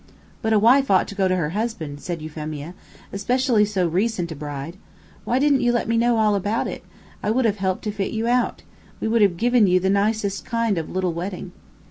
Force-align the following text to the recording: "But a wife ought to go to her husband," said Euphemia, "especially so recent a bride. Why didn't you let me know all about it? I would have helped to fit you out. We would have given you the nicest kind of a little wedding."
"But 0.41 0.51
a 0.51 0.57
wife 0.57 0.89
ought 0.89 1.07
to 1.09 1.13
go 1.13 1.27
to 1.27 1.35
her 1.35 1.51
husband," 1.51 2.01
said 2.01 2.23
Euphemia, 2.23 2.73
"especially 3.13 3.65
so 3.65 3.87
recent 3.87 4.31
a 4.31 4.35
bride. 4.35 4.77
Why 5.25 5.37
didn't 5.37 5.61
you 5.61 5.71
let 5.71 5.87
me 5.87 5.95
know 5.95 6.17
all 6.17 6.33
about 6.33 6.65
it? 6.67 6.83
I 7.21 7.29
would 7.29 7.45
have 7.45 7.57
helped 7.57 7.83
to 7.83 7.91
fit 7.91 8.11
you 8.11 8.25
out. 8.25 8.63
We 8.99 9.07
would 9.07 9.21
have 9.21 9.37
given 9.37 9.67
you 9.67 9.79
the 9.79 9.91
nicest 9.91 10.43
kind 10.43 10.79
of 10.79 10.89
a 10.89 10.91
little 10.91 11.13
wedding." 11.13 11.51